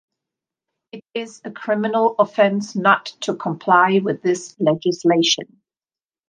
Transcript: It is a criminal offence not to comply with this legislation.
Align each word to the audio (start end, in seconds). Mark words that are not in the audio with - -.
It 0.93 1.05
is 1.13 1.41
a 1.45 1.51
criminal 1.51 2.15
offence 2.17 2.75
not 2.75 3.05
to 3.19 3.35
comply 3.35 3.99
with 4.03 4.23
this 4.23 4.55
legislation. 4.57 5.61